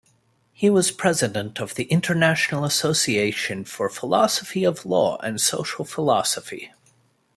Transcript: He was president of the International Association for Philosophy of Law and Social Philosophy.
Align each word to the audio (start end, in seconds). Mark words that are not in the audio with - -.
He 0.51 0.67
was 0.71 0.89
president 0.89 1.59
of 1.59 1.75
the 1.75 1.83
International 1.83 2.63
Association 2.65 3.65
for 3.65 3.87
Philosophy 3.87 4.63
of 4.63 4.83
Law 4.83 5.17
and 5.19 5.39
Social 5.39 5.85
Philosophy. 5.85 6.71